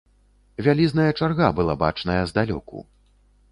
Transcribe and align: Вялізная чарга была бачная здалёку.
Вялізная 0.67 1.05
чарга 1.19 1.51
была 1.61 1.77
бачная 1.85 2.19
здалёку. 2.35 2.77